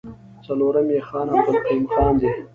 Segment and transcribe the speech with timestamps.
[0.45, 2.29] څلورم يې خان عبدالقيوم خان دی.